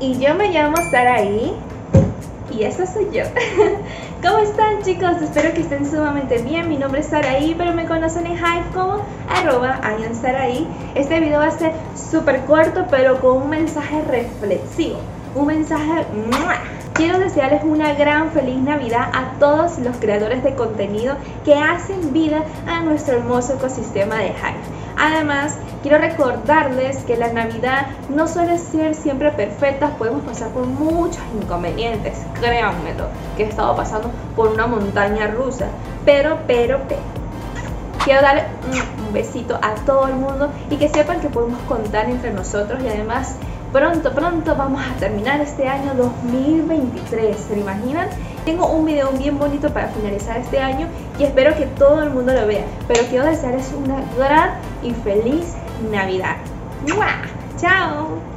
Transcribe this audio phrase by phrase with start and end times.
[0.00, 1.54] Y yo me llamo Saraí
[2.50, 3.22] y esa soy yo.
[4.22, 5.22] ¿Cómo están chicos?
[5.22, 6.68] Espero que estén sumamente bien.
[6.68, 9.80] Mi nombre es Saraí, pero me conocen en Hive como arroba
[10.20, 10.66] Saraí.
[10.94, 11.72] Este video va a ser
[12.10, 14.98] súper corto, pero con un mensaje reflexivo.
[15.34, 16.06] Un mensaje...
[16.94, 22.44] Quiero desearles una gran feliz Navidad a todos los creadores de contenido que hacen vida
[22.68, 24.83] a nuestro hermoso ecosistema de Hive.
[24.96, 31.22] Además, quiero recordarles que la Navidad no suele ser siempre perfecta, podemos pasar por muchos
[31.40, 35.66] inconvenientes, créanmelo, que he estado pasando por una montaña rusa,
[36.04, 37.00] pero, pero, pero.
[38.04, 38.48] Quiero dar
[39.06, 42.88] un besito a todo el mundo y que sepan que podemos contar entre nosotros y
[42.88, 43.36] además
[43.72, 48.08] pronto, pronto vamos a terminar este año 2023, ¿se imaginan?
[48.44, 50.86] Tengo un video bien bonito para finalizar este año
[51.18, 54.50] y espero que todo el mundo lo vea, pero quiero desearles una gran
[54.84, 55.56] y feliz
[55.90, 56.36] Navidad.
[57.56, 58.33] ¡Chao!